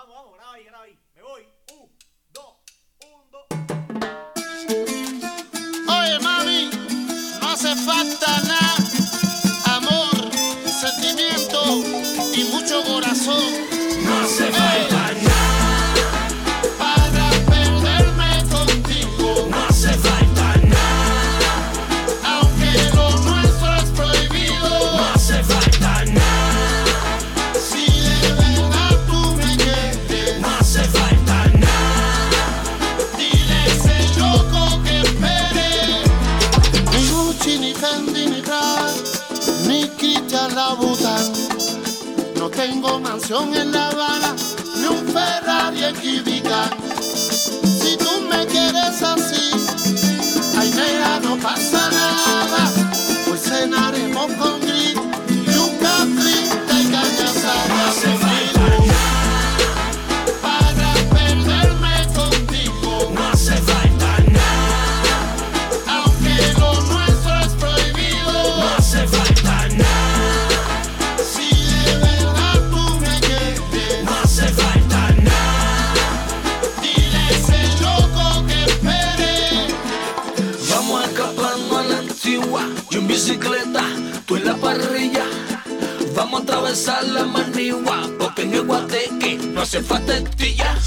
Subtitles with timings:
[0.00, 0.98] vamos, vamos, graba ahí, graba ahí.
[1.14, 1.46] Me voy.
[1.72, 1.90] Un,
[2.32, 2.56] dos,
[3.04, 3.46] un, dos.
[5.88, 6.70] Oye, mami,
[7.40, 8.49] no hace falta nada.
[42.40, 44.34] No tengo mansión en La Habana,
[44.76, 46.70] ni un Ferrari en Kibica.
[46.98, 49.50] Si tú me quieres así,
[50.56, 52.72] ay nena, no pasa nada.
[53.30, 54.69] Hoy cenaremos con
[86.70, 90.78] Atravesar la manigua, porque en el guateque no hace falta estilla.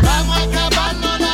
[0.00, 1.29] Vamos a escaparnos la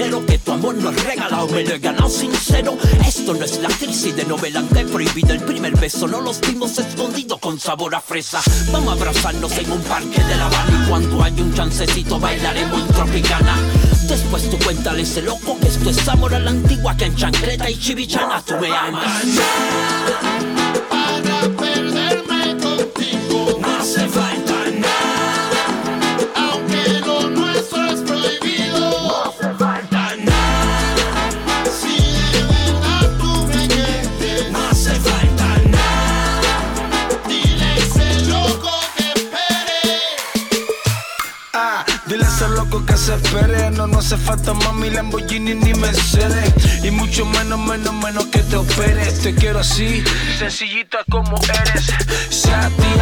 [0.00, 2.76] dinero, que tu amor no es regalado, me lo he ganado sincero.
[3.06, 6.78] Esto no es la crisis de novela que prohibida el primer beso, no los dimos
[6.78, 8.40] escondidos con sabor a fresa.
[8.72, 12.80] Vamos a abrazarnos en un parque de La Habana y cuando haya un chancecito bailaremos
[12.80, 13.56] en Tropicana.
[14.08, 17.70] Después tú cuéntale ese loco que esto es amor a la antigua, que en chancleta
[17.70, 19.24] y chivichana tú me amas.
[43.76, 46.84] No, no hace falta mami Lamborghini ni Mercedes.
[46.84, 49.20] Y mucho menos, menos, menos que te operes.
[49.20, 50.02] Te quiero así,
[50.36, 51.86] sencillita como eres.
[52.28, 52.94] Sea a mí,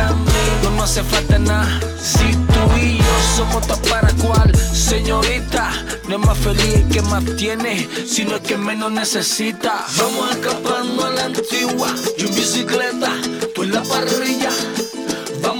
[0.63, 1.81] no, no hace falta nada.
[1.99, 3.05] Si tú y yo
[3.37, 5.73] somos tal para cual, señorita.
[6.09, 9.87] No es más feliz el que más tiene, sino el que menos necesita.
[9.97, 13.13] Vamos escapando a la antigua, yo en bicicleta,
[13.55, 14.51] tú en la parrilla.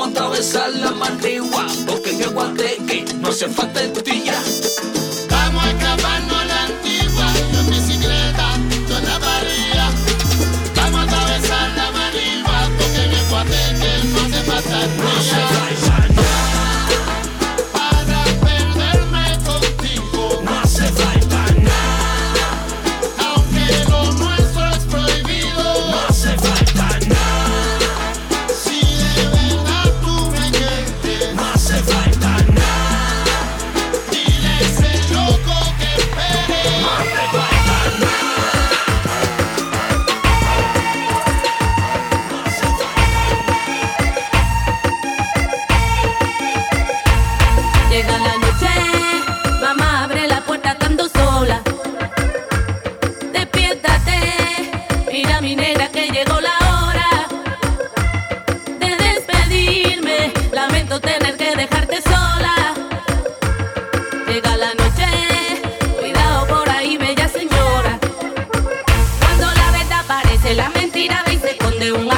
[0.09, 4.33] Vamos a atravesar la manigua, porque en el guateque no hace falta estilla.
[4.33, 4.68] Vamos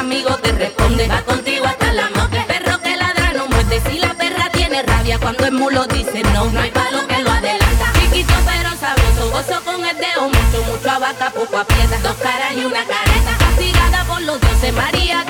[0.00, 2.42] amigo te responde, va contigo hasta la muerte.
[2.48, 3.82] Perro que ladra no muerde.
[3.86, 7.30] Si la perra tiene rabia, cuando el mulo dice no, no hay palo que lo
[7.30, 7.92] adelanta.
[8.00, 11.98] Chiquito pero sabroso, gozo con el dedo mucho, mucho abaca, poco aprieta.
[12.02, 14.72] Dos caras y una careta, castigada por los dioses.
[14.72, 15.24] María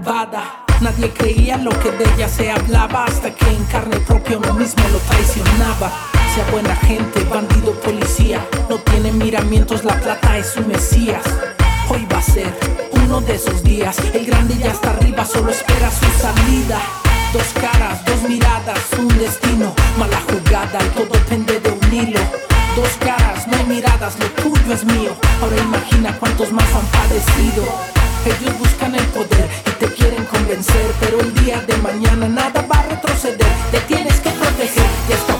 [0.00, 4.38] mirada vada Nadie creía lo que de ella se hablaba Hasta que en carne propia
[4.38, 5.92] uno mismo lo traicionaba.
[6.34, 11.24] Sea buena gente, bandido, policía No tiene miramientos, la plata es su mesías.
[11.88, 12.52] Hoy va a ser
[12.92, 16.80] uno de esos días El grande ya está arriba, solo espera su salida.
[17.32, 22.20] Dos caras, dos miradas, un destino Mala jugada todo pende de un hilo.
[22.74, 25.10] Dos caras, no hay miradas, lo tuyo es mío.
[25.42, 27.99] Ahora imagina cuántos más han padecido.
[28.26, 32.80] Ellos buscan el poder y te quieren convencer, pero el día de mañana nada va
[32.80, 33.46] a retroceder.
[33.70, 35.39] Te tienes que proteger y esto.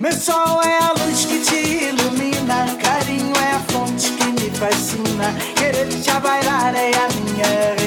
[0.00, 2.66] Meu sol é a luz que te ilumina.
[2.82, 5.32] Carinho é a fonte que me fascina.
[5.56, 7.83] Querer te bailar é a minha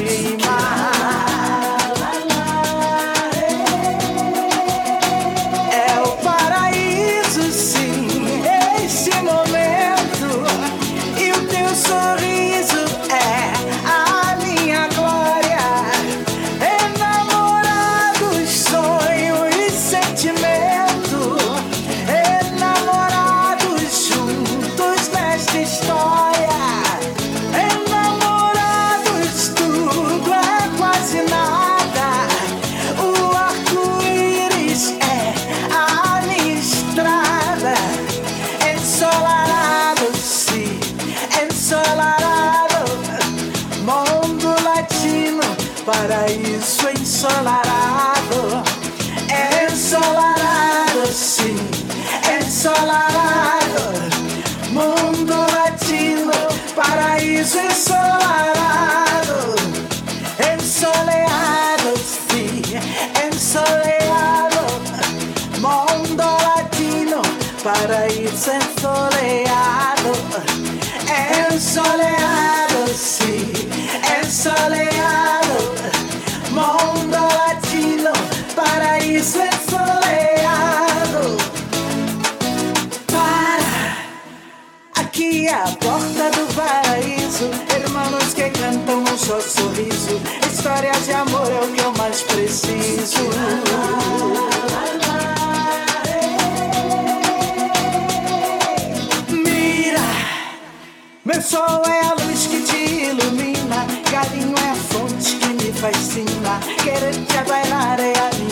[47.28, 48.64] ensolarado.
[49.70, 51.58] Ensolarado, sim,
[52.40, 53.86] ensolarado.
[54.72, 56.32] Mundo latino,
[56.76, 59.56] paraíso ensolarado.
[60.54, 62.62] Ensoleado, sim,
[63.26, 64.66] ensoleado.
[65.60, 67.22] Mundo latino,
[67.64, 70.12] paraíso ensoleado.
[71.52, 73.52] Ensoleado, sim,
[74.22, 74.97] ensoleado.
[85.50, 87.50] A porta do paraíso.
[87.74, 90.20] Hermanos que cantam um só sorriso.
[90.52, 93.30] Histórias de amor é o que eu mais preciso.
[99.30, 100.00] Mira,
[101.24, 103.88] meu sol é a luz que te ilumina.
[104.12, 106.60] Carinho é a fonte que me fascina.
[106.84, 108.47] Querer te bailar é a minha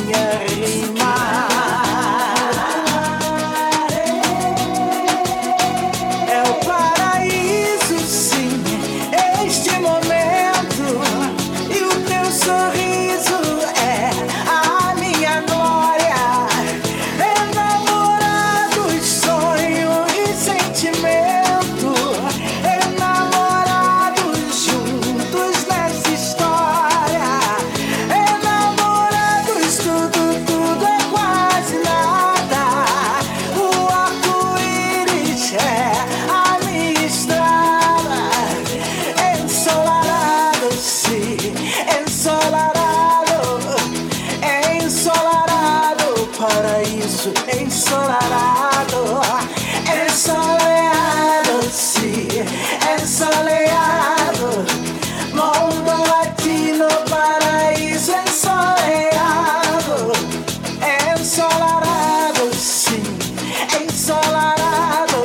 [63.74, 65.24] É ensolarado,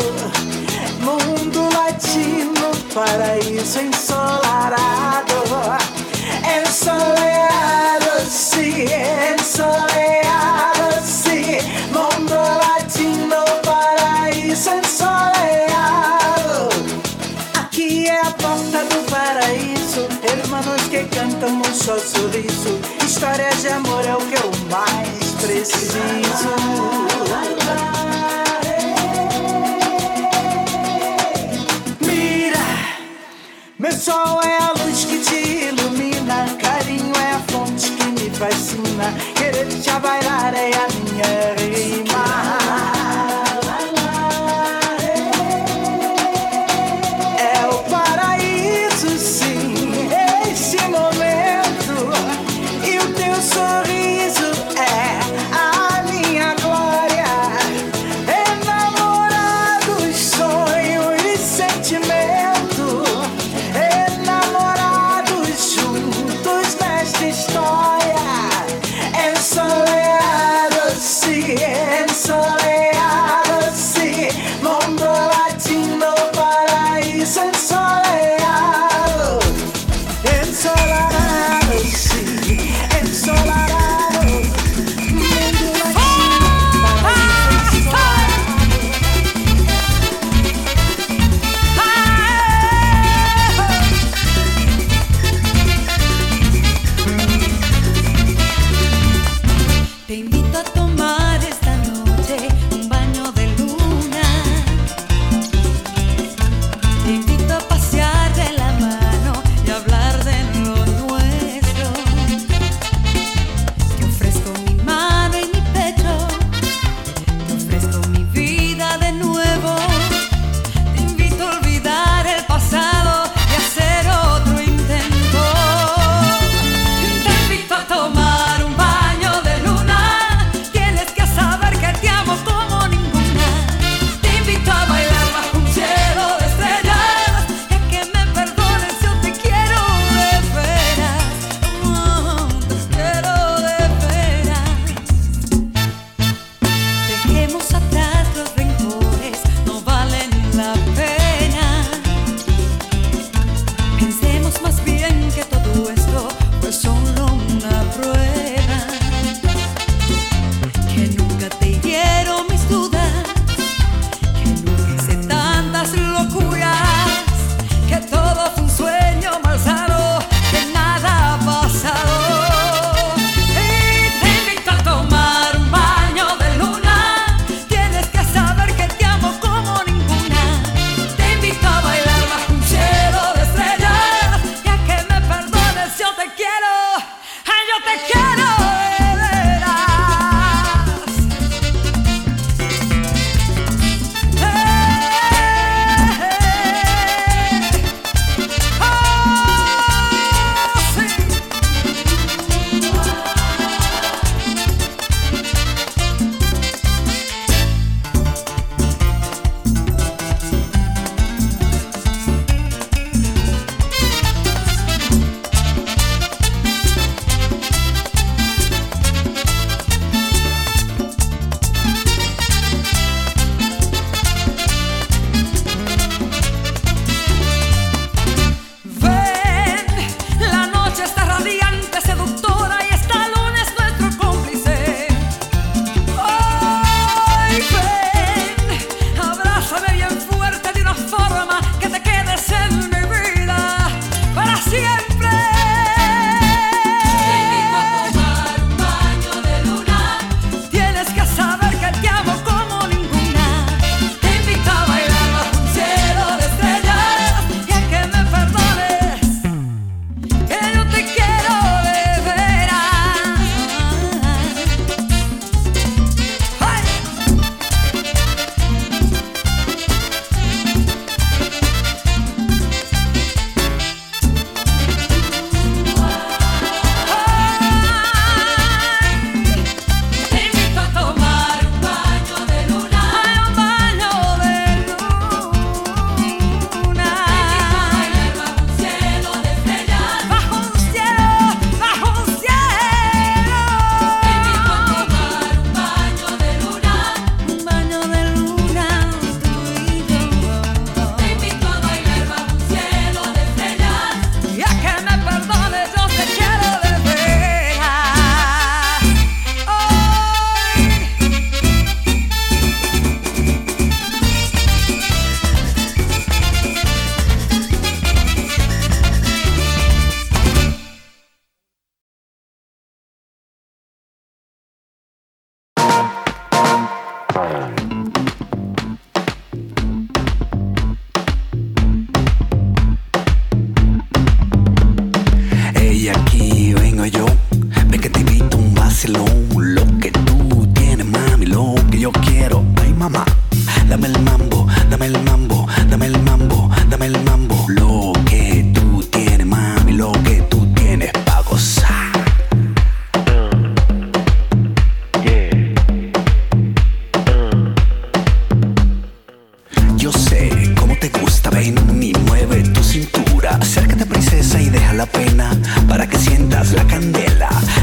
[1.00, 5.34] mundo latino, paraíso ensolarado,
[6.62, 8.84] ensoleado, sim,
[9.34, 11.58] ensoleado, sim,
[11.92, 16.68] mundo latino, paraíso ensoleado.
[17.54, 24.04] Aqui é a porta do paraíso, hermanos que cantam um só sorriso, histórias de amor
[24.06, 26.99] é o que eu mais preciso.
[34.10, 34.59] so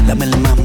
[0.08, 0.57] Dame el mambo,